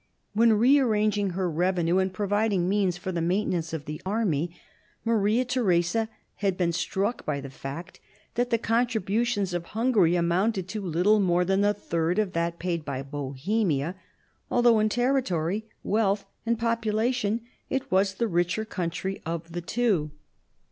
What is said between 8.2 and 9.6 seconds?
that the contribution